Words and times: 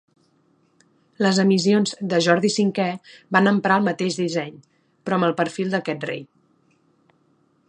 Les 1.25 1.41
emissions 1.43 1.93
de 2.13 2.21
Jordi 2.29 2.51
V 2.61 2.87
van 3.37 3.51
emprar 3.53 3.79
el 3.83 3.87
mateix 3.91 4.19
disseny, 4.23 4.59
però 5.07 5.21
amb 5.21 5.31
el 5.33 5.41
perfil 5.45 5.75
d'aquest 5.77 6.13
rei. 6.13 6.29